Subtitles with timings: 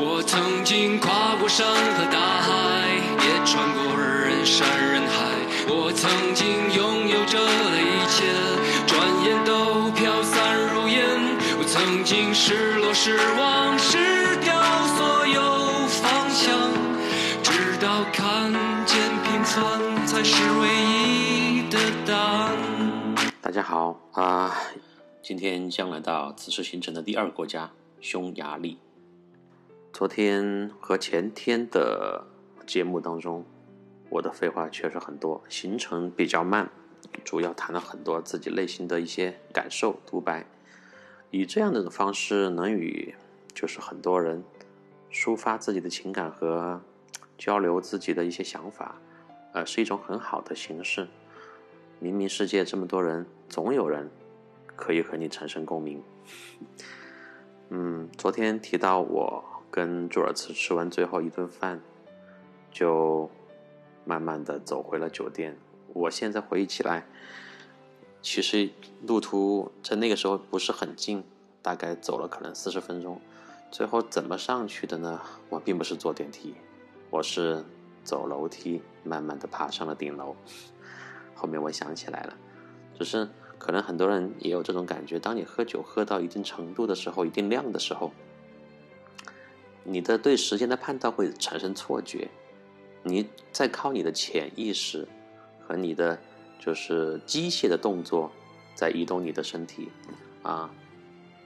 [0.00, 2.86] 我曾经跨过山和大海，
[3.18, 5.34] 也穿过人山人海。
[5.66, 8.22] 我曾经拥有着的一切，
[8.86, 11.02] 转眼都飘散如烟。
[11.58, 14.54] 我曾经失落失望失掉
[14.94, 15.42] 所有
[15.88, 16.54] 方向，
[17.42, 18.52] 直到看
[18.86, 21.76] 见平凡才是唯一的
[22.06, 22.56] 答案。
[23.42, 24.54] 大家好啊、
[25.20, 28.78] 今天将来到此次行程的第二个国家匈牙利。
[29.98, 32.24] 昨天和前天的
[32.64, 33.44] 节目当中，
[34.10, 36.70] 我的废话确实很多，行程比较慢，
[37.24, 40.46] 主要谈了很多自己内心的一些感受、独白，
[41.32, 43.12] 以这样的方式能与
[43.52, 44.44] 就是很多人
[45.10, 46.80] 抒发自己的情感和
[47.36, 49.00] 交流自己的一些想法，
[49.52, 51.08] 呃，是一种很好的形式。
[51.98, 54.08] 明明世界这么多人，总有人
[54.76, 56.00] 可以和你产生共鸣。
[57.70, 61.80] 嗯，昨天提到我跟朱尔茨吃完最后一顿饭，
[62.70, 63.30] 就
[64.04, 65.56] 慢慢的走回了酒店。
[65.92, 67.06] 我现在回忆起来，
[68.22, 68.70] 其实
[69.06, 71.24] 路途在那个时候不是很近，
[71.62, 73.20] 大概走了可能四十分钟。
[73.70, 75.20] 最后怎么上去的呢？
[75.50, 76.54] 我并不是坐电梯，
[77.10, 77.62] 我是
[78.02, 80.34] 走楼梯，慢慢的爬上了顶楼。
[81.34, 82.34] 后面我想起来了，
[82.98, 83.28] 只是
[83.58, 88.10] 可能很多人也有这种感觉：当你喝酒喝到一定程度的时候，一定量的时候，
[89.90, 92.28] 你的对时间的判断会产生错觉，
[93.02, 95.08] 你在靠你的潜意识
[95.66, 96.20] 和你的
[96.60, 98.30] 就是机械的动作
[98.74, 99.88] 在移动你的身体
[100.42, 100.70] 啊。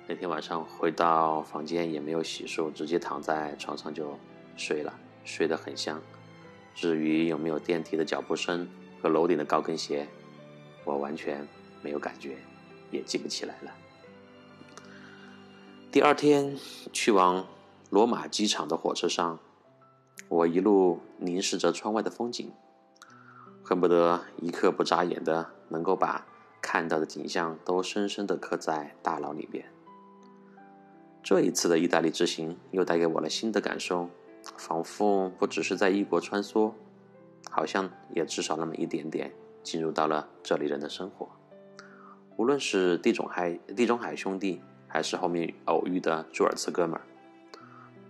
[0.09, 4.19] 那天晚上回到房间也没有洗漱，直接躺在床上就
[4.57, 4.93] 睡了，
[5.25, 6.03] 睡得很香。
[6.75, 8.69] 至于有没有电梯的脚步声
[9.01, 10.09] 和楼顶的高跟鞋，
[10.85, 11.47] 我完全
[11.81, 12.37] 没有感觉，
[12.91, 13.73] 也记不起来了。
[15.93, 16.59] 第二天
[16.93, 17.47] 去往
[17.93, 19.39] 罗马机场的火车上，
[20.31, 22.51] 我一路凝视着窗外的风景，
[23.63, 26.27] 恨不得一刻不眨眼的能够把
[26.63, 29.63] 看到的景象都深深的刻在大脑里边。
[31.23, 34.09] 这一次的意大利之行又带给我了新的感受，
[34.57, 36.73] 仿佛不只是在异国穿梭，
[37.51, 39.31] 好像也至少那么一点点
[39.63, 41.29] 进入到了这里人的生活。
[42.39, 47.03] 无论是地中海地中海兄弟，还是后面偶遇的朱尔茨哥们儿，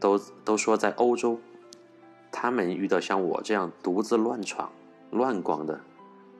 [0.02, 1.38] 都都说在欧洲，
[2.32, 4.68] 他们遇到像我这样独自乱闯、
[5.12, 5.80] 乱逛的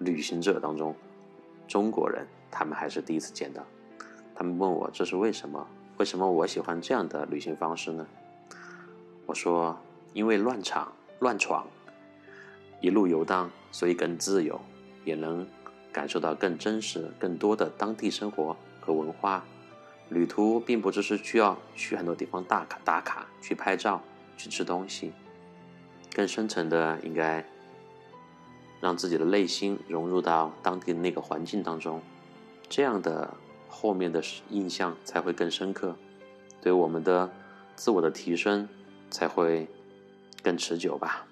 [0.01, 0.93] 旅行者当中，
[1.69, 3.63] 中国人他们还是第一次见到。
[4.35, 5.65] 他们问我这是为什么？
[5.99, 8.05] 为什么我喜欢这样的旅行方式呢？
[9.27, 9.79] 我说，
[10.13, 10.91] 因为乱闯
[11.21, 11.65] 乱闯，
[12.81, 14.61] 一路游荡，所以更自由，
[15.05, 15.47] 也能
[15.93, 19.45] 感受到更真实、更多的当地生活和文化。
[20.13, 24.03] 旅途并不只是需要去很多地方打卡打卡、去拍照、
[24.37, 25.13] 去吃东西，
[26.15, 27.45] 更深层的应该
[28.81, 32.03] 让自己的内心融入到当地的那个环境当中，
[32.69, 33.33] 这样的
[33.69, 35.97] 后面的印象才会更深刻，
[36.61, 37.31] 对我们的
[37.75, 38.69] 自我的提升
[39.11, 39.67] 才会
[40.43, 41.27] 更持久吧。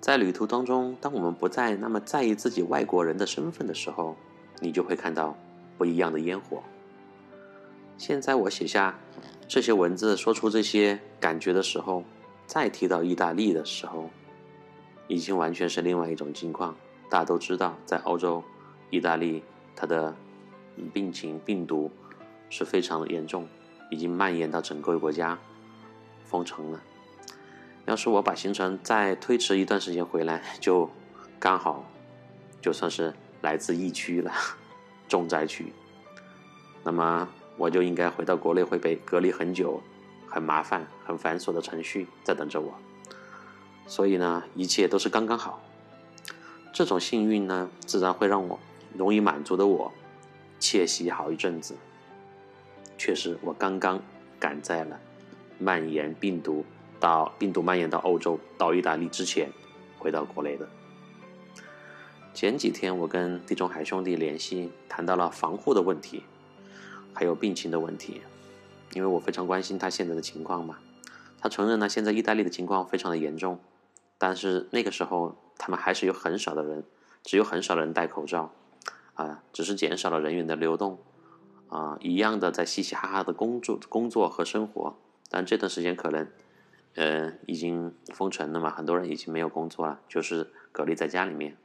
[0.00, 4.16] 在旅途当中，当我们不再那么在意自己外国人的身份的时候，
[4.60, 5.36] 你就会看到
[5.76, 6.62] 不一样的烟火。
[7.96, 8.98] 现在我写下
[9.46, 12.04] 这些文字，说出这些感觉的时候，
[12.46, 14.10] 再提到意大利的时候，
[15.08, 16.76] 已经完全是另外一种境况。
[17.08, 18.42] 大家都知道，在欧洲，
[18.90, 19.42] 意大利
[19.76, 20.14] 它的
[20.92, 21.90] 病情病毒
[22.48, 23.46] 是非常严重，
[23.90, 25.38] 已经蔓延到整个国家，
[26.24, 26.82] 封城了。
[27.84, 30.88] 要是我把行程再推迟一段时间回来， 就
[31.38, 31.84] 刚好
[32.60, 34.32] 就算是来自疫区了，
[35.06, 35.72] 重灾区。
[36.82, 39.80] 那么我就应该回到国内，会被隔离很久，
[40.28, 42.74] 很麻烦、很繁琐的程序在等着我。
[43.86, 45.62] 所以呢，一切都是刚刚好。
[46.72, 48.58] 这种幸运呢，自然会让我
[48.96, 49.92] 容易满足的我
[50.58, 51.74] 窃喜好一阵子。
[52.96, 54.00] 确实，我刚刚
[54.38, 54.98] 赶在了
[55.58, 56.64] 蔓延病毒
[56.98, 59.50] 到病毒蔓延到欧洲到意大利之前
[59.98, 60.66] 回到国内的。
[62.32, 66.22] 前几天我跟地中海兄弟联系，谈到了防护的问题，
[67.12, 68.22] 还有病情的问题，
[68.94, 70.78] 因为我非常关心他现在的情况嘛。
[71.40, 73.58] 他承认呢，现在意大利的情况非常的严重，
[74.16, 76.84] 但是那个时候他们还是有很少的人，
[77.24, 78.52] 只有很少的人戴口罩，
[79.14, 80.98] 啊，只是减少了人员的流动，
[81.68, 84.96] 啊，一样的在嘻嘻哈哈的工作工作和生活，
[85.28, 86.28] 但这段时间可能，
[86.94, 91.56] 呃，已经封城了嘛，很多人已经没有工作了，就是隔离在家里面。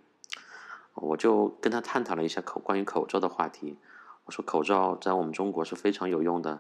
[0.95, 3.77] 我就跟他探讨了一下口关于口罩的话题。
[4.27, 6.59] 我说口罩在我们中国是非常有用的，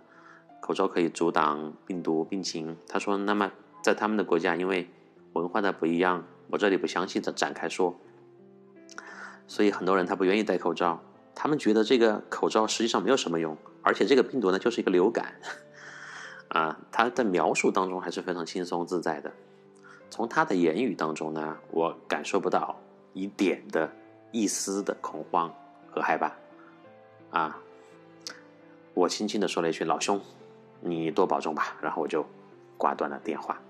[0.61, 2.77] 口罩可以阻挡病毒病情。
[2.87, 3.51] 他说，那么
[3.83, 4.89] 在他们的国家，因为
[5.33, 7.93] 文化的不一样，我这里不详细的展开说，
[9.47, 11.01] 所以很多人他不愿意戴口罩，
[11.35, 15.35] 他们觉得这个口罩实际上没有什么用，而且这个病毒呢就是一个流感，
[16.47, 19.29] 啊，他的描述当中还是非常轻松自在的。
[20.09, 22.73] 从他的言语当中呢，我感受不到
[23.11, 23.91] 一点的、
[24.31, 25.53] 一丝的恐慌
[25.91, 26.31] 和害怕。
[27.31, 27.59] 啊，
[28.93, 30.21] 我轻轻的说了一句：“老兄，
[30.81, 32.25] 你多保重吧。”然后我就
[32.77, 33.61] 挂断了电话。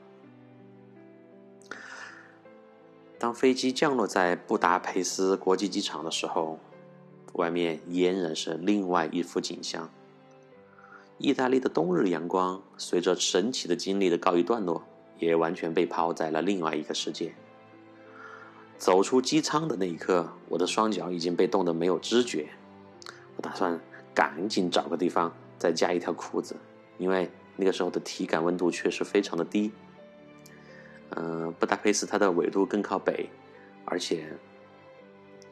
[3.18, 6.60] 当飞机降落在布达佩斯国际机场的时候，
[7.34, 9.90] 外面俨然是另外一幅景象。
[11.18, 14.84] 意大利的冬日阳光随着神奇的经历的告一段落。
[15.20, 17.34] 也完全被抛在了另外一个世界。
[18.78, 22.48] 走出机舱的那一刻，我的双脚已经被冻得没有知觉。
[23.38, 23.80] 我打算
[24.14, 26.56] 赶紧找个地方再加一条裤子，
[26.98, 29.72] 因为那个时候的体感温度确实非常的低。
[31.12, 33.30] 嗯，布达佩斯它的纬度更靠北，
[33.86, 34.28] 而且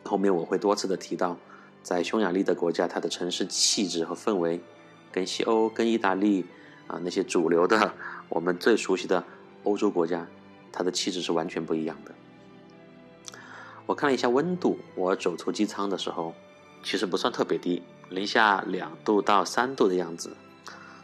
[0.04, 1.38] 后面我会多次的提到，
[1.82, 4.60] 在匈牙利的国家，它的城市气质和氛围
[5.12, 6.46] 跟西欧、跟意大利
[6.88, 7.94] 啊那些主流的
[8.28, 9.24] 我们最熟悉的。
[9.64, 10.28] 欧洲国家，
[10.72, 12.14] 它的气质是完全不一样的。
[13.88, 16.36] 我看了一下温度，我走出机舱的时候，
[16.86, 20.38] 其实不算特别低，零下两度到三度的样子。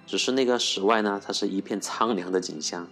[0.06, 2.88] 只是那个室外呢，它是一片苍凉的景象。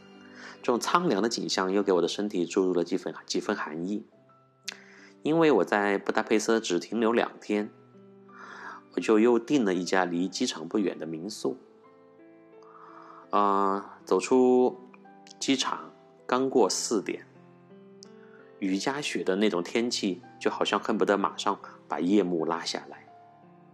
[0.64, 4.08] 这种苍凉的景象又给我的身体注入了几分几分寒意。
[5.22, 7.70] 因为我在布达佩斯只停留两天，
[8.96, 11.58] 我就又订了一家离机场不远的民宿。
[13.30, 14.78] 啊，走出。
[15.40, 15.94] 机场
[16.26, 17.26] 刚过四点，
[18.58, 21.56] 雨夹雪的那种天气，就好像恨不得马上
[21.90, 23.06] 把夜幕拉下来，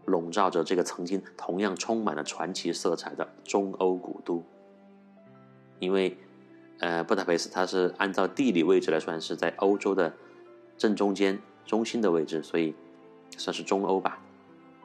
[0.05, 4.43] 笼罩着这个曾经同样充满了传奇色彩的中欧古都。
[5.79, 6.17] 因为，
[6.79, 10.13] 呃，布达佩斯它是按照地理位置来算是在欧洲的
[10.77, 12.73] 正中间、中心的位置，所以
[13.37, 14.19] 算是中欧吧。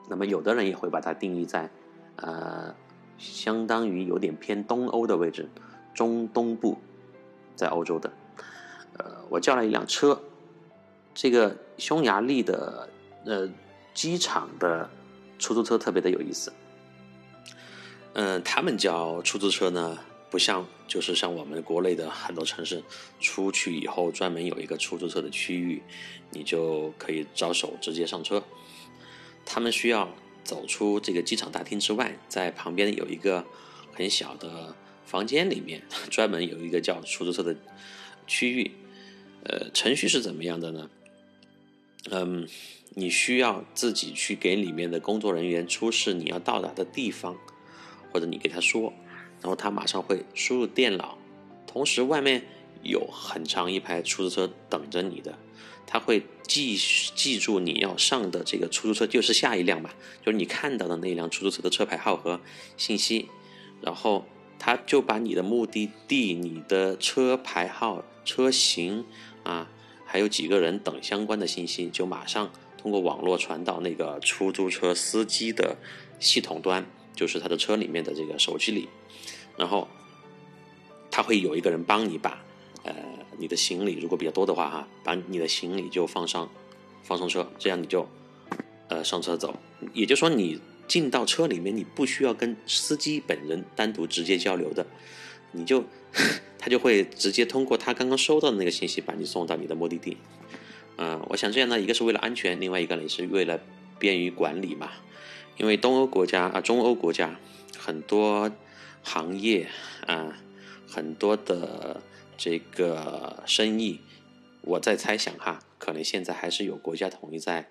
[0.09, 1.71] 那么，有的人也会把它定义在，
[2.17, 2.75] 呃，
[3.17, 5.49] 相当于有点偏东欧的位置。
[5.95, 6.79] 中东部，
[7.55, 8.11] 在欧洲的，
[8.99, 10.21] 呃，我叫了一辆车。
[11.13, 12.89] 这个匈牙利的
[13.25, 13.49] 呃
[13.95, 14.89] 机场的
[15.39, 16.53] 出租车特别的有意思。
[18.15, 19.99] 嗯，他们叫出租车呢，
[20.31, 22.83] 不像就是像我们国内的很多城市，
[23.21, 25.83] 出去以后专门有一个出租车的区域，
[26.31, 28.43] 你就可以招手直接上车。
[29.45, 30.13] 他们需要
[30.45, 33.45] 走出这个机场大厅之外，在旁边有一个
[33.95, 34.75] 很小的。
[35.07, 37.57] 房间里面 专门有一个叫出租车的
[38.29, 38.71] 区域，
[39.43, 40.89] 呃，程序是怎么样的呢？
[42.13, 42.47] 嗯，
[42.91, 47.37] 你需要自己去给里面的工作人员出示你要到达的地方，
[48.13, 48.93] 或者你给他说，
[49.41, 51.19] 然后他马上会输入电脑，
[51.67, 52.45] 同时外面
[52.83, 55.39] 有很长一排出租车等着你的，
[55.87, 56.77] 他会记
[57.15, 59.95] 记住你要上的这个出租车就是下一辆吧，
[60.25, 62.41] 就是你看到的那辆出租车的车牌号和
[62.77, 63.29] 信息，
[63.81, 64.27] 然后。
[64.63, 69.07] 他就把你的目的地、你的车牌号、车型
[69.43, 69.71] 啊，
[70.05, 75.77] 还有几个人等相关的信息，就马上通过网络传到那个出租车司机的
[76.19, 78.89] 系统端，就是他的车里面的这个手机里，
[79.57, 79.87] 然后
[81.11, 82.43] 他会有一个人帮你把
[82.85, 82.95] 呃
[83.39, 86.49] 你的行李，如果比较多的话哈，把你的行李就放上
[87.03, 88.09] 放上车，这样你就
[88.89, 89.55] 呃上车走，
[89.93, 90.61] 也就是说你。
[90.91, 94.85] 进到车里面，你不需要跟司机本人单独直接交流的，
[95.53, 95.85] 你就
[96.59, 100.17] 他就会直接通过他刚刚收到的那个信息把你送到你的目的地。
[101.03, 103.59] 嗯，我想这样呢，一个是为了安全，另外一个呢也是为了
[103.99, 104.93] 便于管理嘛。
[105.57, 107.41] 因为东欧国家啊，中欧国家
[107.79, 108.51] 很多
[109.03, 109.67] 行业
[110.07, 110.39] 啊，
[110.87, 112.03] 很多的
[112.37, 114.01] 这个生意，
[114.61, 117.71] 我在猜想哈，可能现在还是有国家统一在，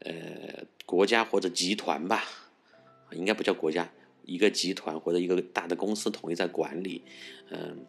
[0.00, 2.24] 呃，国家或者集团吧。
[3.12, 3.88] 应该不叫国家，
[4.24, 7.04] 一个集团或者一个大的公司统一在管理，
[7.50, 7.86] 嗯，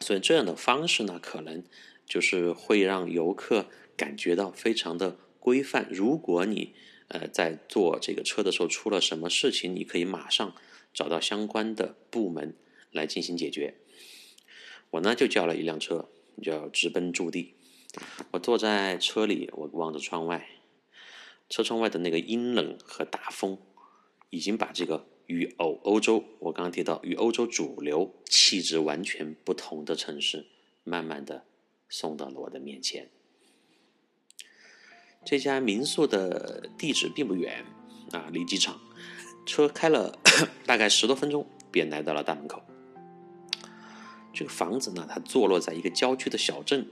[0.00, 1.62] 所以这样的方式呢，可能
[2.06, 5.86] 就是会让游客感觉到非常的规范。
[5.90, 6.74] 如果你
[7.08, 10.54] 呃在坐这个车的时候出了什么事情，你可以马上
[10.94, 12.56] 找到相关的部门
[12.92, 13.74] 来进行解决。
[14.90, 16.08] 我呢就叫了一辆车，
[16.42, 17.54] 叫直奔驻地。
[18.30, 20.48] 我坐在车里，我望着窗外，
[21.48, 23.58] 车窗外的那个阴冷和大风。
[24.30, 30.46] 已经把这个与欧欧洲，我刚刚提到与欧洲主流气质完全不同的城市，
[30.82, 31.44] 慢慢的
[31.88, 33.08] 送到了我的面前。
[35.24, 37.64] 这家民宿的地址并不远
[38.12, 38.80] 啊，离机场
[39.44, 40.18] 车开了
[40.64, 42.62] 大概十多分钟便来到了大门口。
[44.32, 46.88] 这个房子呢，它坐落在一个郊区的小镇。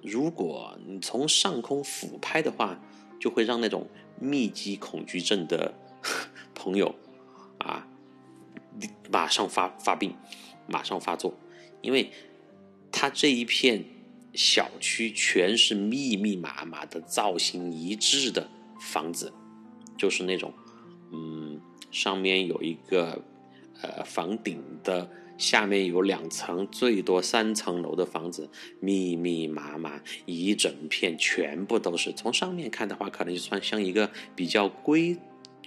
[0.00, 2.80] 如果你从上空俯拍的话，
[3.20, 3.88] 就会让那种
[4.18, 5.74] 密集恐惧症的
[6.54, 6.94] 朋友
[7.58, 7.86] 啊，
[9.10, 10.16] 马上发发病，
[10.66, 11.34] 马上发作，
[11.82, 12.10] 因为
[12.90, 13.84] 它这一片
[14.34, 18.48] 小区全是密密麻麻的造型一致的
[18.80, 19.32] 房子，
[19.96, 20.52] 就是那种
[21.12, 21.60] 嗯，
[21.90, 23.22] 上面有一个
[23.80, 25.08] 呃房顶的。
[25.38, 28.48] 下面有两层，最多三层楼的房子，
[28.78, 32.12] 密密麻麻一整片，全部都是。
[32.12, 35.18] 从上面看的话，可能就算像一个比较规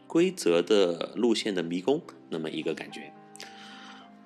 [0.07, 3.11] 规则的路线的迷宫那么一个感觉。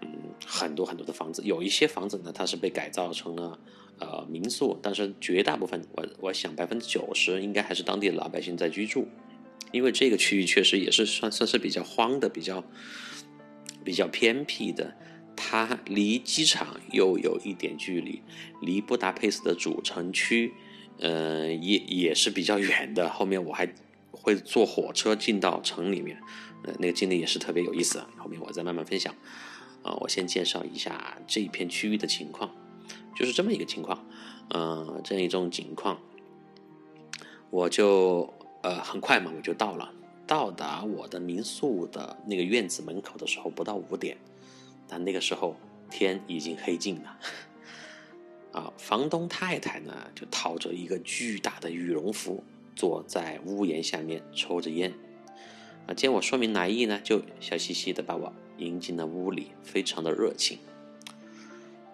[0.02, 0.10] 嗯，
[0.46, 3.58] 很多很多的房子，有一些房子呢，它是被改造成了
[4.00, 9.08] 呃民宿，但是绝大部分，我我想百分之九十应该还是当地的老百姓在居住，
[9.72, 12.64] 因为这个区域确实也是算算是比较荒的，比较
[13.84, 14.96] 比较偏僻的。
[15.36, 18.22] 它离机场又有一点距离，
[18.62, 20.54] 离布达佩斯的主城区，
[21.00, 23.10] 呃，也也是比较远的。
[23.10, 23.74] 后面我还
[24.12, 26.20] 会坐火车进到城里面，
[26.66, 28.04] 呃，那个经历也是特别有意思。
[28.18, 29.16] 后面我再慢慢分享。
[29.82, 32.54] 啊，我先介绍一下这一片区域的情况，
[33.20, 34.02] 就是这么一个情况，
[34.48, 36.00] 呃，这样一种情况，
[37.50, 39.92] 我就呃很快嘛，我就到了，
[40.26, 44.18] 到达我的民宿的那个院子门口的时候，不到五点。
[44.88, 45.58] 但那个时候
[45.92, 47.20] 天已经黑尽了，
[48.54, 52.42] 啊，房东太太呢就套着一个巨大的羽绒服，
[52.74, 54.94] 坐在屋檐下面抽着烟，
[55.88, 60.58] 啊，见我说明来意呢，就笑嘻嘻的把我迎进了屋里，非常的热情。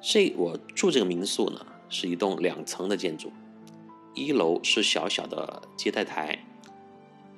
[0.07, 3.33] 这我住这个民宿呢，是一栋两层的建筑，
[4.13, 6.45] 一楼是小小的接待台、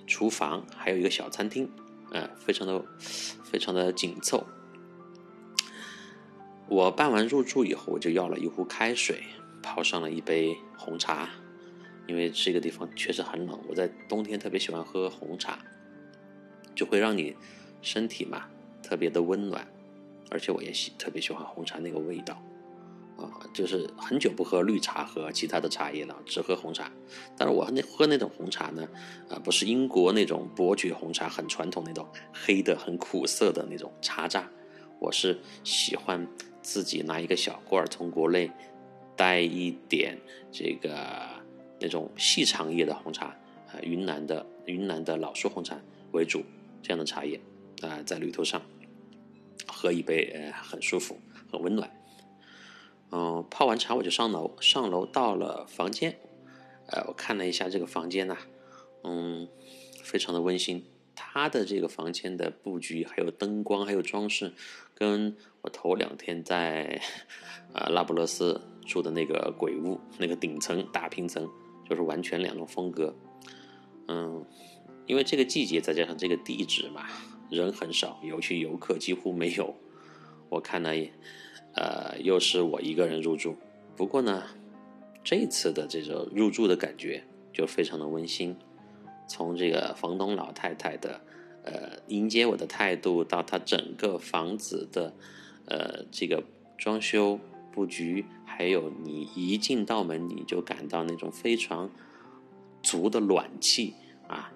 [0.05, 1.71] 厨房，还有一个小餐厅，
[2.11, 2.83] 呃，非常的
[3.41, 4.45] 非常的紧凑。
[6.67, 9.23] 我办完入住以后，我就要了一壶开水，
[9.63, 11.29] 泡上了一杯红茶，
[12.05, 13.57] 因为这个地方确实很冷。
[13.69, 15.57] 我在冬天特别喜欢喝红茶，
[16.75, 17.33] 就会让你
[17.81, 18.49] 身体嘛
[18.83, 19.65] 特别的温暖，
[20.29, 22.37] 而且我也喜特别喜欢红茶那个味道，
[23.17, 26.91] 啊，就是很久不喝绿茶和其他的茶叶了，只喝红茶。
[27.37, 28.87] 但是我那喝那种红茶呢，
[29.29, 34.49] 啊，不是英国那种伯爵红茶，很传统那种黑的很苦涩的那种茶渣，
[34.99, 36.27] 我是喜欢。
[36.59, 38.51] 自己拿一个小罐儿，从国内
[39.15, 40.17] 带一点
[40.51, 40.93] 这个
[41.79, 45.79] 那种细长叶的红茶，啊，云南的云南的老树红茶
[46.11, 46.43] 为主，
[46.83, 47.39] 这样的茶叶
[47.81, 48.61] 啊，在旅途上
[49.65, 51.17] 喝一杯，呃，很舒服，
[51.49, 51.89] 很温暖。
[53.11, 56.19] 嗯，泡完茶我就上楼，上楼到了房间，
[56.87, 58.37] 呃，我看了一下这个房间呐，
[59.03, 59.47] 嗯，
[60.03, 60.85] 非常的温馨。
[61.15, 64.53] 他的这个房间的布局，还有灯光，还有装饰，
[64.93, 67.01] 跟我头两天在
[67.73, 71.49] 呃拉布勒斯住的那个鬼屋那个顶层大平层，
[71.89, 73.15] 就是完全两种风格。
[74.07, 74.45] 嗯，
[75.07, 77.07] 因为这个季节再加上这个地址嘛，
[77.49, 79.75] 人很少，尤其游客几乎没有。
[80.49, 81.11] 我看了一，
[81.73, 83.55] 呃，又是我一个人入住。
[83.95, 84.43] 不过呢，
[85.23, 88.55] 这次的这个入住的感觉就非常的温馨。
[89.27, 91.19] 从这个房东老太太的，
[91.63, 95.13] 呃，迎接我的态度，到她整个房子的，
[95.65, 96.43] 呃，这个
[96.77, 97.39] 装修
[97.73, 101.89] 布局，还有你一进到门你就感到那种非常
[102.81, 103.93] 足的暖气
[104.27, 104.53] 啊，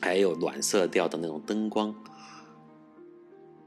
[0.00, 1.94] 还有暖色调的那种灯光，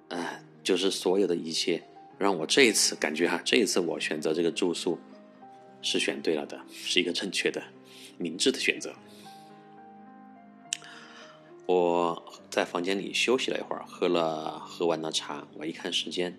[0.09, 1.83] 啊，就是所有的一切，
[2.21, 4.99] 让我这一次感觉哈，这一次我选择这个住宿
[5.81, 7.59] 是选对了的，是一个正确的、
[8.19, 8.93] 明智的选择。
[11.65, 16.37] 我在房间里休息了一会儿，喝了喝完了茶，我一看时间，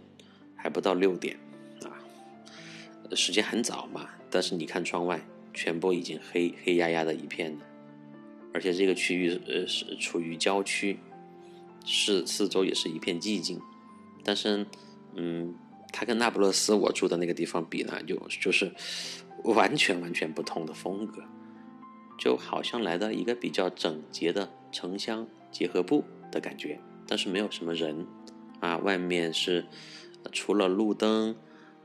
[0.54, 1.36] 还不到六点，
[1.82, 1.90] 啊，
[3.16, 4.08] 时间很早嘛。
[4.30, 5.20] 但是你看窗外，
[5.52, 7.64] 全部已经黑黑压压的一片了，
[8.54, 10.96] 而且这个区域呃是处于郊区，
[11.84, 13.60] 四四周也是一片寂静。
[14.22, 14.64] 但是，
[15.14, 15.52] 嗯，
[15.92, 18.72] 它跟那不勒斯我住的那个地方比呢，就就是
[19.44, 21.22] 完全完全不同的风格。
[22.18, 28.06] 就好像来到一个比较整洁的城乡结合部的感觉，但是没有什么人，
[28.60, 29.66] 啊，外面是
[30.30, 31.34] 除了路灯，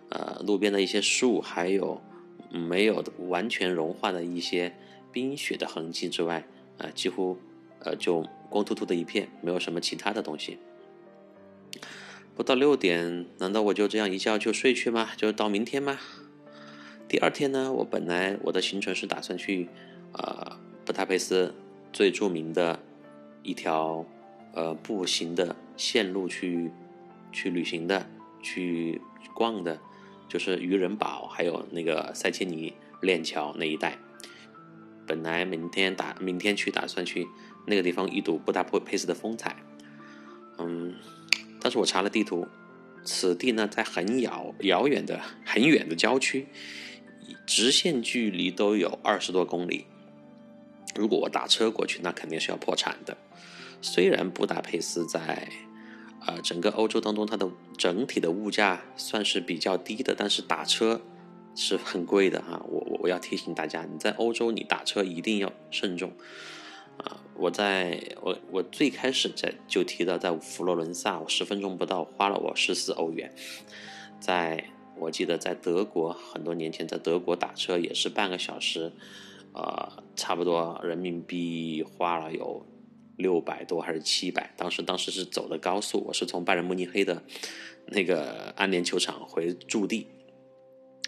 [0.10, 2.00] 呃，路边的一些树，还有
[2.52, 4.76] 没有完全融化的一些
[5.12, 6.46] 冰雪的痕迹之外，
[6.78, 7.40] 啊，几乎
[7.80, 10.60] 呃就光秃秃的一片，没有什么其他的东西。
[12.38, 15.10] 不到六点，难道我就这样一觉就睡去吗？
[15.18, 15.98] 就到明天吗？
[17.10, 17.74] 第二天呢？
[17.74, 19.68] 我本来我的行程是打算去。
[20.14, 21.54] 呃，布达佩斯
[21.92, 22.80] 最著名的
[23.42, 24.06] 一条
[24.54, 26.72] 呃步行的线路去
[27.32, 28.08] 去旅行的、
[28.42, 29.02] 去
[29.34, 29.80] 逛的，
[30.30, 33.98] 就是渔人堡，还有那个塞切尼链桥那一带。
[35.08, 37.28] 本来明天打明天去，打算去
[37.66, 39.56] 那个地方一睹布达佩斯的风采。
[40.60, 40.96] 嗯，
[41.68, 42.48] 但是我查了地图，
[43.04, 46.48] 此地呢在很遥遥远的很远的郊区，
[47.46, 49.86] 直线距离都有二十多公里。
[50.96, 53.18] 如果我打车过去，那肯定是要破产的。
[53.82, 55.46] 虽然布达佩斯在，
[56.26, 61.02] 呃，整个欧洲当中，它的整体的物价算是比较低的，但是打车
[61.54, 62.62] 是很贵的哈。
[62.70, 66.14] 我我我要提醒大家，你在欧洲你打车一定要慎重。
[66.98, 73.34] 啊，我在我我最开始在就提到，在佛罗伦萨，我十分钟不到花了我十四欧元。
[74.20, 74.64] 在
[74.98, 78.92] 我记得在德国很多年前，在德国打车也是半个小时，
[79.54, 82.66] 呃，差不多人民币花了有。
[83.18, 84.54] 六百多还是七百？
[84.56, 87.24] 当时当时是走的高速，我是从拜仁慕尼黑的
[87.88, 90.06] 那个安联球场回驻地。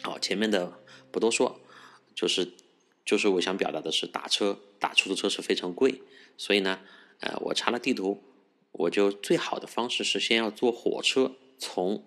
[0.02, 0.74] 好，前面的
[1.12, 1.60] 不多说，
[2.16, 2.52] 就是
[3.10, 6.04] 就是我想表达的是，打车打出租车是非常贵，
[6.38, 6.82] 所以呢，
[7.22, 8.22] 呃，我查了地图，
[8.72, 12.06] 我就最好的方式是先要坐火车从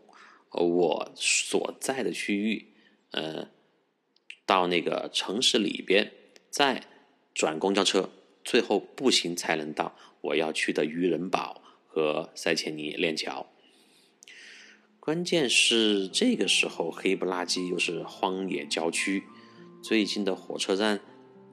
[0.52, 2.68] 我所在的区域，
[3.10, 3.48] 呃，
[4.46, 6.12] 到那个城市里边，
[6.50, 6.84] 再
[7.34, 8.10] 转公交车。
[8.44, 13.50] 最后步行才能到我要去的渔人堡和塞切尼链桥。
[15.00, 19.24] 关键是这个时候黑不拉几，又是荒野郊区，
[19.82, 21.00] 最近的火车站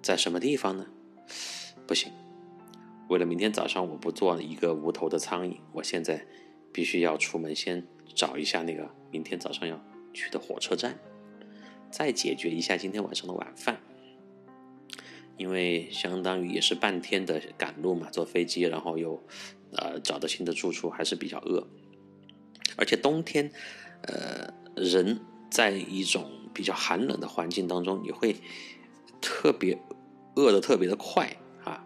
[0.03, 0.85] 在什么地方呢？
[1.87, 2.11] 不行，
[3.09, 6.23] 为了明天早上我不做一个无头的苍蝇，我现在
[6.71, 7.83] 必须要出门先
[8.13, 9.83] 找一下那个明天早上要
[10.13, 10.99] 去的火车站，
[11.89, 13.81] 再解决一下今天晚上的晚饭。
[15.35, 19.23] 因为相当于也是半天的赶路嘛，坐飞机，然后又，
[19.71, 21.65] 呃，找到新的住处，还是比较饿。
[22.75, 23.51] 而且冬天，
[24.03, 25.19] 呃，人
[25.49, 28.35] 在一种比较寒冷的环境当中，你会
[29.21, 29.77] 特别
[30.35, 31.85] 饿的特别的快啊。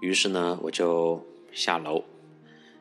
[0.00, 2.04] 于是呢，我就下楼，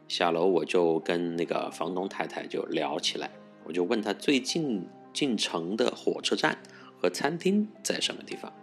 [0.08, 3.32] 下楼我就跟那个房东太太就聊起来，
[3.64, 6.58] 我就问他最近进城的火车站。
[7.02, 8.54] 和餐厅在什么地方？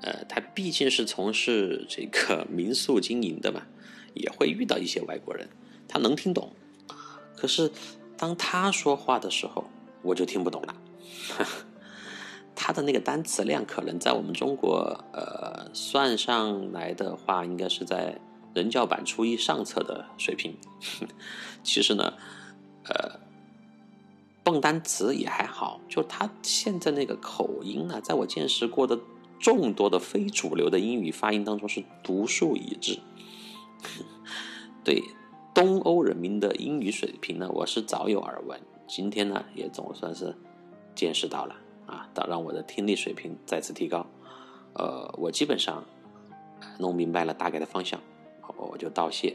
[0.00, 3.66] 呃，他毕竟是从事这个 民宿经营的嘛，
[4.14, 5.46] 也会遇到一些外国人，
[5.86, 6.50] 他能听懂。
[7.36, 7.70] 可是
[8.16, 9.64] 当他说话的时候，
[10.02, 10.74] 我就听不懂了。
[12.54, 18.18] 他的那个单词量可能在我们中国，呃，算上来的话，应该是在
[18.54, 20.56] 人教版初一上册的水平。
[21.62, 22.12] 其实呢，
[22.84, 23.26] 呃。
[24.46, 28.96] 蹦单词也还好，就他现在那个口音啊，在我见识过的
[29.40, 32.96] 众多的非主流的英语发音当中是独树一帜。
[34.84, 35.02] 对
[35.56, 40.36] 东欧人民的英语水平呢，我是早有耳闻，今天呢也总算是
[40.94, 44.06] 见识到了啊，到让我的听力水平再次提高。
[44.74, 45.82] 呃，我基本上
[46.78, 47.98] 弄明白了大概的方向，
[48.54, 49.34] 我就道谢，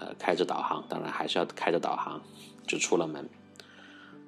[0.00, 2.20] 呃，开着导航，当然还是要开着导航，
[2.66, 3.28] 就出了门。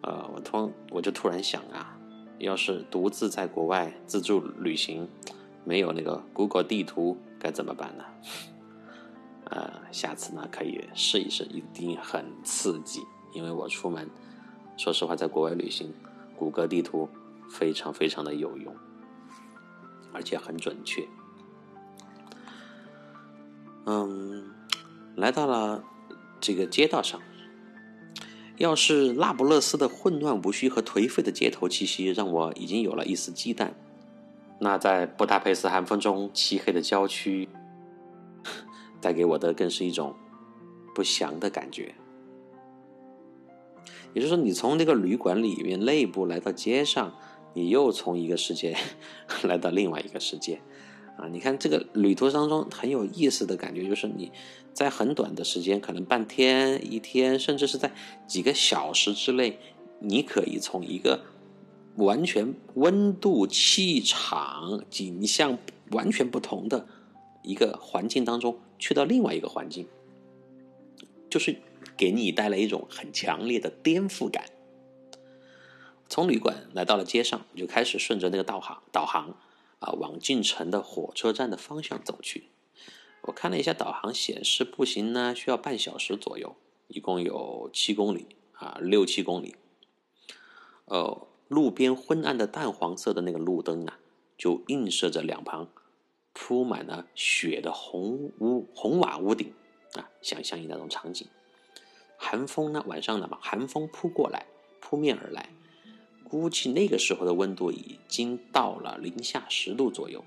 [0.02, 1.98] 呃，我突我就突然想啊，
[2.38, 5.08] 要是独自在国外自助旅行，
[5.64, 8.04] 没有那个 Google 地图该怎么办呢？
[9.50, 13.02] 呃，下次呢可以试一试，一定很刺激。
[13.32, 14.08] 因为我出门，
[14.76, 15.92] 说实话，在国外旅行，
[16.36, 17.08] 谷歌地图
[17.50, 18.74] 非常非常的有用，
[20.12, 21.06] 而且很准确。
[23.86, 24.52] 嗯，
[25.16, 25.82] 来到了
[26.40, 27.20] 这个街道上。
[28.56, 33.70] 要是那不勒斯的混乱无序和颓废的街头气息让我已经有了一丝忌惮，
[34.58, 37.48] 那在布达佩斯寒风中漆黑的郊区，
[39.00, 40.14] 带给我的更是一种
[40.94, 41.94] 不祥的感觉。
[44.14, 47.14] 也就是说，你从那个旅馆里面内部来到街上，
[47.54, 48.76] 你又从一个世界
[49.44, 50.60] 来到另外一个世界。
[51.16, 54.30] 啊，你看这个旅途当中很有意思的感觉，就是你
[54.72, 57.92] 在很短的时间，可能半天、一天，甚至是在
[58.26, 59.58] 几个小时之内，
[60.00, 61.24] 你可以从一个
[61.96, 65.58] 完全温度、气场、景象
[65.90, 66.86] 完全不同的
[67.42, 69.86] 一个环境当中，去到另外一个环境，
[71.28, 71.60] 就是
[71.96, 74.46] 给你带来一种很强烈的颠覆感。
[76.08, 79.36] 从旅馆来到了街上，就开始顺着那个导航导航。
[79.80, 82.48] 啊，往进城的火车站的方向走去。
[83.22, 86.56] 我看了一下导航显示，步行呢需要半小时左右，
[86.88, 89.54] 一共有七公里啊，六七公里。
[90.86, 94.00] 呃，路边昏暗的淡黄色的那个路灯啊，
[94.36, 95.68] 就映射着两旁
[96.40, 99.52] 铺满了雪的红屋红瓦屋顶
[99.94, 101.26] 啊，想象一那种场景。
[102.16, 104.46] 寒风呢，晚上呢嘛，寒风扑过来，
[104.80, 105.50] 扑面而来，
[106.22, 110.24] 估计那个时候的温度已经到了零下十度左右，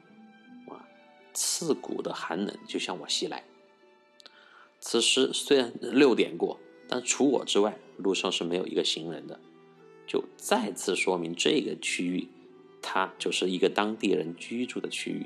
[0.68, 0.86] 啊，
[1.34, 3.46] 刺骨的寒冷就向我袭来。
[4.82, 9.40] 此时虽然六点过，但除我之外，路上是没有一个行人的，
[10.06, 12.28] 就再次说明这个区域，
[12.82, 15.26] 它就是一个当地人居住的区域。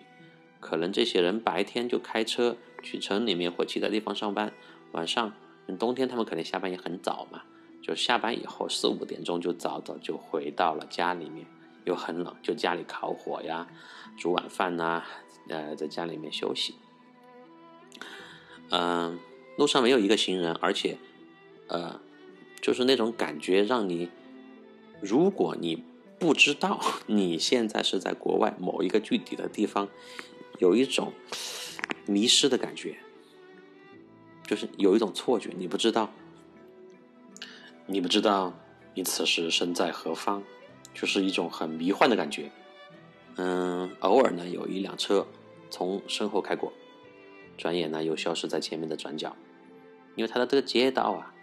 [0.66, 4.52] 可能这些人白天就开车去城里面或其他地方上班，
[4.94, 5.32] 晚上
[5.78, 7.44] 冬天他们可能下班也很早嘛，
[7.84, 11.46] 就下班以后四五点钟就早早就回到了家里面，
[11.84, 13.68] 又很冷，就家里烤火呀，
[14.18, 15.04] 煮晚饭呐，
[15.50, 16.74] 呃，在家里面休息，
[18.72, 19.20] 嗯。
[19.58, 20.98] 路上没有一个行人，而且，
[21.68, 22.02] 呃，
[22.60, 24.10] 就是那种感觉，让你，
[25.00, 25.82] 如果你
[26.20, 29.88] 不知道 你现在是在国外某一个具体的地方，
[30.60, 31.14] 有一种
[32.06, 32.98] 迷失的感觉，
[34.44, 36.12] 就是有一种错觉，你不知道，
[37.86, 38.54] 你不知道
[38.94, 40.44] 你此时身在何方，
[40.94, 42.52] 就是一种很迷幻的感觉。
[43.38, 45.28] 嗯，偶尔呢，有一辆车
[45.70, 46.72] 从身后开过。
[47.58, 49.36] 转眼呢，又消失在前面的转角，
[50.16, 51.34] 因为它的这个街道啊，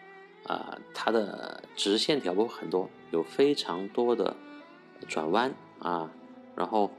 [0.47, 4.37] 啊，它的直线条不很多，有非常多的
[5.09, 6.11] 转弯啊，
[6.55, 6.91] 然后，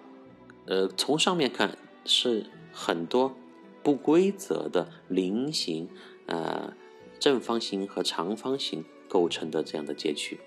[0.65, 3.35] 呃，从上面看是很多
[3.81, 5.89] 不规则的菱形、
[6.25, 6.73] 呃
[7.19, 10.39] 正方形和长方形构成的这样的街区，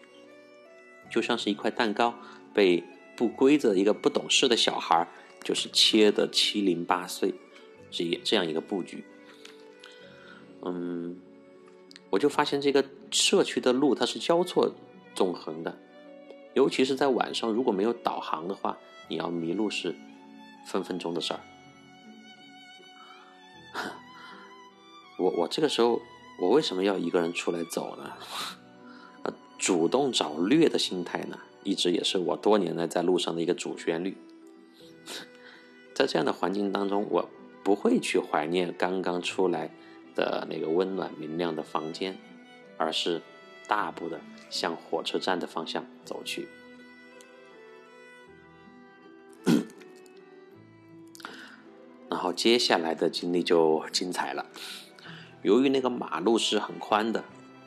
[1.11, 2.15] 就像是一块蛋糕
[2.53, 2.85] 被
[3.17, 5.09] 不规则一个不懂事的小孩
[5.43, 7.33] 就是切的七零八碎。
[7.91, 9.05] 这这样一个布局，
[10.63, 11.17] 嗯，
[12.11, 14.71] 我就发现这个社区的路它是交错
[15.15, 15.79] 纵横的，
[16.53, 18.77] 尤其是在晚上，如果没有导航的话，
[19.09, 19.95] 你要迷路是
[20.67, 21.41] 分分钟的事儿。
[25.19, 26.03] 我我这个时候，
[26.39, 28.13] 我为什么要一个人出来走呢？
[29.23, 34.17] 呃， 主动找虐的心态呢，一直也是我多年来在路上的一个主旋律。
[35.95, 37.27] 在这样的环境当中，我。
[37.65, 39.69] 不会去怀念刚刚出来
[40.15, 42.17] 的那个温暖明亮的房间，
[42.77, 43.21] 而是
[43.67, 46.47] 大步的向火车站的方向走去。
[52.27, 54.47] 后接下来的经历就精彩了。
[55.43, 57.23] 由于那个马路是很宽的，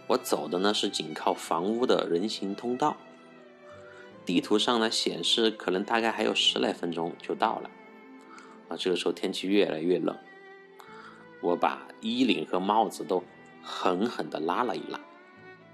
[0.07, 2.97] 我走的呢是紧靠房屋的人行通道。
[4.25, 7.69] 地图上呢显示可能大概还有十来分钟就到了。
[8.67, 10.15] 啊，这个时候天气越来越冷，
[11.41, 13.23] 我把衣领和帽子都
[13.63, 14.99] 狠狠地拉了一拉，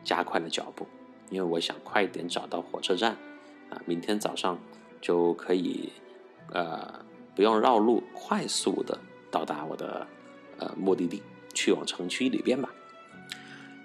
[0.04, 0.86] 加快了脚步，
[1.32, 3.18] 因为我想快点找到火车站，
[3.72, 4.60] 啊，明天早上
[5.02, 5.92] 就可以，
[6.52, 7.04] 呃，
[7.36, 8.98] 不用绕路，快速的
[9.30, 10.08] 到达我的
[10.58, 11.22] 呃目的地，
[11.54, 12.74] 去往城区里边吧。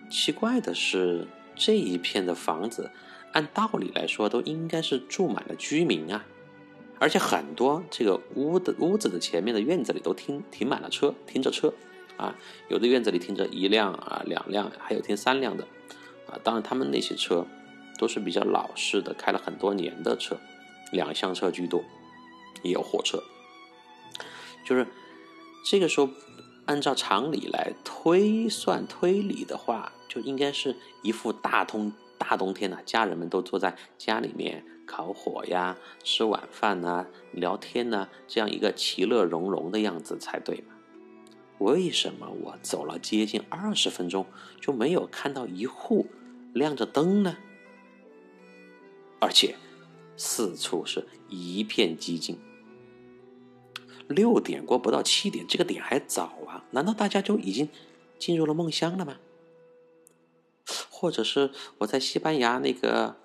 [0.08, 2.90] 奇怪的是，这一片的房子，
[3.32, 6.24] 按道理来说都应该是住满了居民啊。
[6.98, 11.72] 而且很多这个屋的屋子的前面的院子里都停停满了车，停着车，
[12.16, 12.36] 啊，
[12.68, 15.64] 有的院子里停着一辆啊两辆，还有停三辆的，
[16.28, 17.46] 啊，当然他们那些车
[17.98, 20.36] 都是比较老式的，开了很多年的车，
[20.92, 21.82] 两厢车居多，
[22.62, 23.22] 也有货车。
[24.64, 24.86] 就是
[25.64, 26.08] 这个时候，
[26.66, 34.64] 按照常理来推算推理的话，就应该是一副大冬大冬天的，家人们都坐在家里面。
[34.86, 40.74] 烤火呀，吃晚饭呐，聊天呐，这样一个其乐融融的样子才对嘛？
[41.58, 44.26] 为什么我走了接近二十分钟
[44.60, 46.06] 就没有看到一户
[46.52, 47.36] 亮着灯呢？
[49.20, 49.54] 而且
[50.16, 52.36] 四处是一片寂静。
[54.10, 56.64] 六点过不到七点，这个点还早啊？
[56.72, 57.68] 难道大家就已经
[58.18, 59.16] 进入了梦乡了吗？
[60.90, 63.16] 或者是我在西班牙那个？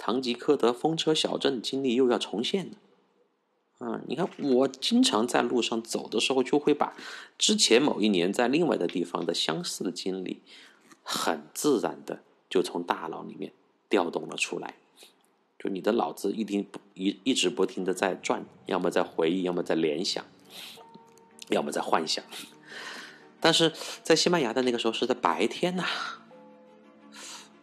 [0.00, 4.00] 唐吉诃德风车小镇经历又要重现了，啊！
[4.06, 6.96] 你看，我经常在路上走的时候，就会把
[7.36, 10.40] 之前某一年在另外的地方的相似的经历，
[11.02, 13.52] 很自然的就从大脑里面
[13.88, 14.76] 调动了出来。
[15.58, 20.24] 就你的脑子一定一一直不停的在转，要么在回忆，要么在联想，
[21.48, 22.24] 要么在幻想。
[23.40, 25.84] 但是在西班牙的那个时候是在白天呐，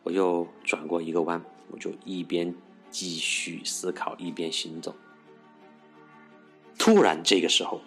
[0.04, 1.44] 我又转过一个弯。
[1.72, 2.54] 我就一边
[2.92, 4.96] 继续思考，一边行走。
[6.78, 7.82] 突然，这个时候，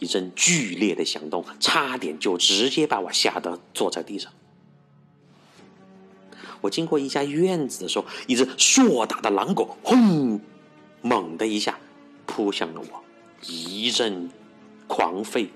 [0.00, 4.32] 一阵剧烈的响动，差点就直接把我吓得坐在地上。
[6.64, 10.40] 我经过一家院子的时候，一只硕大的狼狗轰，
[11.02, 11.78] 猛的一下
[12.24, 13.04] 扑向了我，
[13.42, 14.30] 一阵
[14.88, 15.50] 狂吠，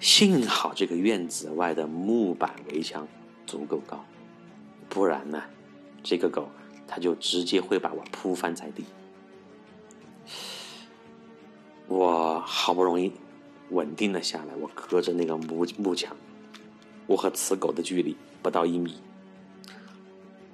[0.00, 3.06] 幸好这个院子外的木板围墙
[3.46, 4.02] 足够高，
[4.88, 5.42] 不然呢，
[6.02, 6.48] 这个狗
[6.88, 8.86] 它就直接会把我扑翻在地。
[11.88, 13.12] 我好不容易
[13.70, 16.16] 稳定了下来，我隔着那个木木墙，
[17.06, 18.96] 我和此狗的距离不到一米。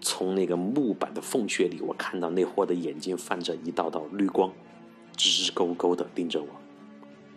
[0.00, 4.52] 从那个木板的缝穴里，我看到那货的眼睛泛着一道道绿光，
[5.16, 6.48] 直勾勾的盯着我。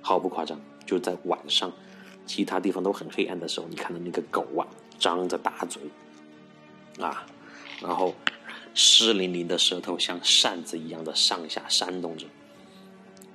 [0.01, 1.71] 毫不夸张，就在晚上，
[2.25, 4.65] 其他地方都很黑暗的时候，你看到那个狗啊，
[4.97, 5.81] 张着大嘴，
[6.99, 7.25] 啊，
[7.81, 8.15] 然后
[8.73, 12.25] 湿淋淋的舌头像扇子一样的上下扇动着。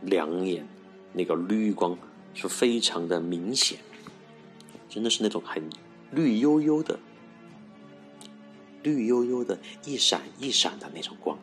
[0.02, 0.66] 两眼，
[1.12, 1.96] 那个绿光
[2.40, 3.78] 是非常的明显，
[4.88, 5.62] 真的是那种很
[6.10, 6.98] 绿油油的、
[8.82, 11.38] 绿油油的，一闪一闪的那种光。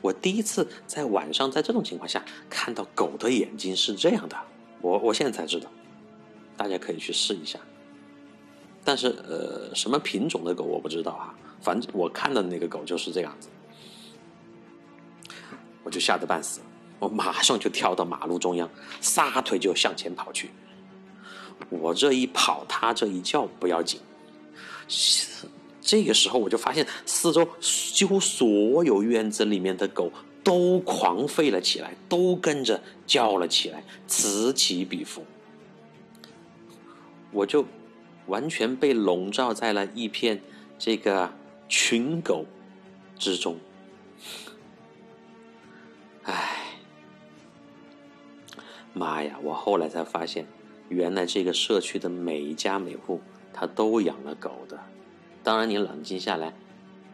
[0.00, 4.36] 我第一次在晚上在这种情况下看到狗的眼睛是这样的，
[4.80, 5.70] 我我现在才知道，
[6.56, 7.58] 大家可以去试一下。
[8.84, 13.48] 但是呃，什么品种的狗我不知道啊，反正我看到的那个狗就是这样子，
[15.82, 16.60] 我就吓得半死。
[16.98, 18.68] 我马上就跳到马路中央，
[19.00, 20.50] 撒腿就向前跑去。
[21.70, 24.00] 我这一跑，他这一叫不要紧。
[25.80, 30.12] 这个时候，我就发现四周几乎所有院子里面的狗
[30.44, 35.24] 都狂吠了起来，都跟着叫了起来，此起彼伏。
[37.30, 37.64] 我就
[38.26, 40.40] 完全被笼罩在了一片
[40.78, 41.32] 这个
[41.68, 42.44] 群狗
[43.18, 43.56] 之中。
[48.92, 49.38] 妈呀！
[49.42, 50.46] 我后来才发现，
[50.88, 53.20] 原来这个社区的每一家每户，
[53.52, 54.78] 他都养了狗的。
[55.42, 56.52] 当然，你冷静下来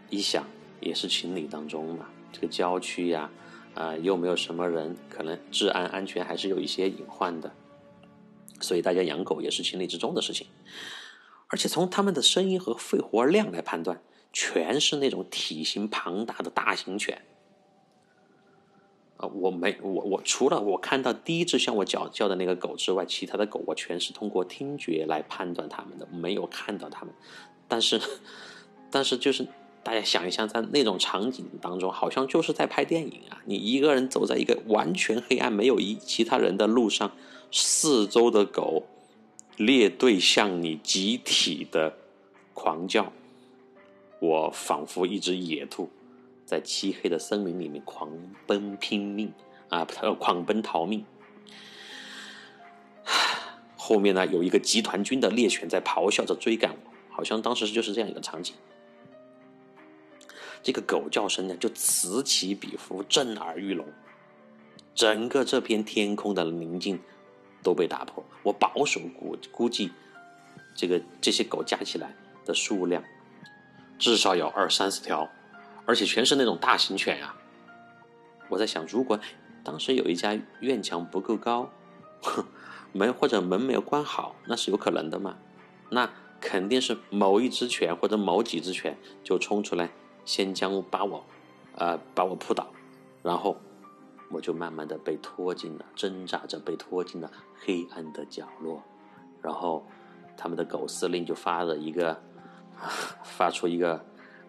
[0.09, 0.45] 一想，
[0.81, 2.09] 也是情理当中嘛。
[2.33, 3.31] 这个郊区呀，
[3.75, 7.53] 啊，又没有什么人，可能治安安全还是有一些隐患的。
[8.61, 10.47] 所以大家养狗也是情理之中的事情。
[11.49, 14.01] 而且从他们的声音和肺活量来判断，
[14.33, 17.23] 全是那种体型庞大的大型犬。
[19.17, 27.15] 啊，我没我我除了我看到第一只向我叫叫的那个狗之外，其他的狗我全是通过听觉来判断它们的，没有看到它们。
[27.69, 28.01] 但是，
[28.91, 29.47] 但是就是
[29.83, 33.41] 大家想一想，在那种场景当中，好像就是在拍电影啊！
[33.45, 37.13] 你一个人走在一个完全黑暗、没有一其他人的路上，
[37.53, 38.83] 四周的狗
[39.57, 41.97] 列队向你集体的
[42.53, 43.13] 狂叫，
[44.21, 45.89] 我仿佛一只野兔。
[46.45, 48.11] 在漆黑的森林里面狂
[48.47, 49.33] 奔拼命
[49.69, 49.87] 啊，
[50.19, 51.05] 狂奔逃命。
[53.77, 58.55] 后面呢，有一个集团军的猎犬在咆哮着追赶我，好像当时就是这样一个场景。
[60.63, 63.87] 这个狗叫声呢，就此起彼伏，震耳欲聋，
[64.95, 66.99] 整个这片天空的宁静
[67.63, 68.25] 都被打破。
[68.43, 69.93] 我保守估估计，
[70.75, 73.05] 这个这些狗加起来的数量
[73.99, 75.31] 至少有二三十条。
[75.87, 77.35] 而且全是那种大型犬呀！
[78.49, 79.19] 我在想，如果
[79.63, 81.71] 当时有一家院墙不够高，
[82.23, 82.45] 哼
[82.93, 85.37] 门或者门没有关好，那是有可能的嘛？
[85.91, 86.09] 那
[86.41, 89.91] 肯定是某一只犬或者某几只犬就冲出来，
[90.25, 91.25] 先将把我，
[91.77, 92.67] 呃，把我扑倒，
[93.23, 93.57] 然后
[94.31, 98.83] 我就慢慢的被拖进了挣扎着被拖进了黑暗的角落，
[99.43, 99.87] 然后
[100.37, 102.23] 他们的狗司令就发了一个，
[103.23, 104.05] 发出一个。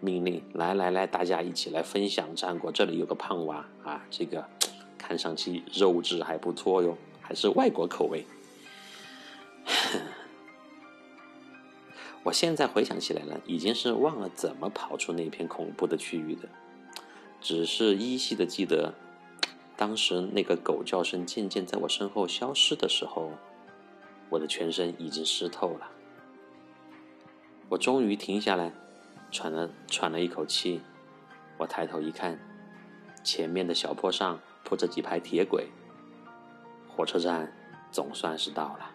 [0.05, 2.71] 命令来来来，大家一起来分享战果。
[2.71, 4.47] 这里有个胖娃啊，这个
[4.99, 8.23] 看上去肉质还不错哟，还是外国口味。
[12.21, 16.47] 我现在回想起来了，已经是忘了怎么跑出那片恐怖的区域的，
[17.41, 18.93] 只是依稀的记得，
[19.75, 23.31] 当时那个狗叫声渐渐在我身后消失的时候，
[24.29, 25.89] 我的全身已经湿透了。
[27.69, 28.71] 我终于停下来。
[29.35, 30.81] 喘了喘了一口气，
[31.57, 32.39] 我抬头一看，
[33.21, 35.67] 前面的小坡上铺着几排铁轨，
[36.87, 37.51] 火车站
[37.91, 38.91] 总算是到了。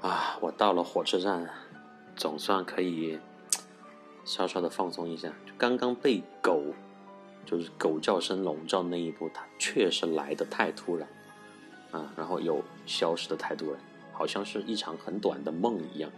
[0.00, 1.48] 啊，我到了火车站，
[2.16, 3.20] 总算可以
[4.24, 5.32] 稍稍的放松一下。
[5.56, 6.74] 刚刚被狗，
[7.46, 11.08] 就是狗叫声笼罩那一步，它确实来的太突然，
[11.92, 13.80] 啊，然后又消失的太突然，
[14.12, 16.10] 好像是一场很短的梦一样。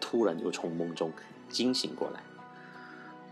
[0.00, 1.12] 突然就从梦中
[1.48, 2.20] 惊醒过来，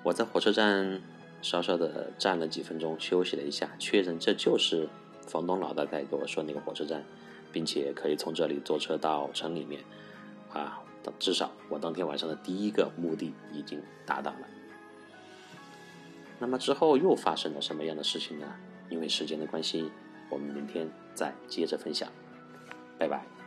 [0.02, 1.00] 我在火车站
[1.40, 4.88] 稍稍的站了几分钟，休息了一下，确认这就是
[5.26, 7.02] 房东老大在跟我说那个火车站，
[7.52, 9.82] 并且可以从这里坐车到城里面，
[10.52, 10.82] 啊，
[11.18, 14.48] 至少我当天晚上的第一个目的已经达到了。
[16.38, 18.46] 那么之后又发生了什么样的事情呢？
[18.90, 19.90] 因为时间的关系，
[20.30, 22.08] 我们明天再接着分享。
[22.98, 23.37] 拜拜。